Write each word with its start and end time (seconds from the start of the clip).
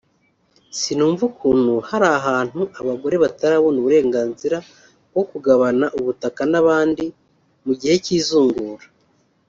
sinumva 0.79 1.21
ukuntu 1.31 1.73
hari 1.89 2.07
ahantu 2.19 2.61
abagore 2.79 3.15
batarabona 3.23 3.77
uburenganzira 3.81 4.57
bwo 5.11 5.23
kugabana 5.29 5.85
ubutaka 5.99 6.41
n’abandi 6.51 7.05
mu 7.65 7.73
gihe 7.79 7.95
cy’izungura 8.05 8.85